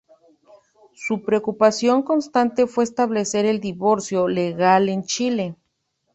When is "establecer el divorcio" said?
2.85-4.27